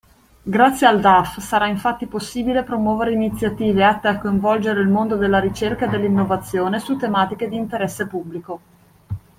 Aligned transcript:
Grazie 0.41 0.87
al 0.87 0.99
DAF 0.99 1.39
sarà, 1.39 1.67
infatti, 1.67 2.07
possibile 2.07 2.63
promuovere 2.63 3.11
iniziative 3.13 3.85
atte 3.85 4.07
a 4.07 4.17
coinvolgere 4.17 4.81
il 4.81 4.87
mondo 4.87 5.15
della 5.15 5.37
ricerca 5.39 5.85
e 5.85 5.89
dell’innovazione 5.89 6.79
su 6.79 6.95
tematiche 6.95 7.47
di 7.47 7.55
interesse 7.57 8.07
pubblico. 8.07 8.59